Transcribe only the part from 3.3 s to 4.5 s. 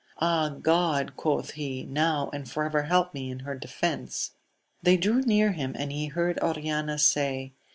her defence!